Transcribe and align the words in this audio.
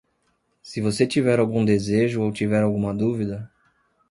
Se 0.63 0.81
você 0.81 1.05
tiver 1.05 1.39
algum 1.39 1.63
desejo 1.63 2.23
ou 2.23 2.31
tiver 2.31 2.63
alguma 2.63 2.91
dúvida 2.91 3.51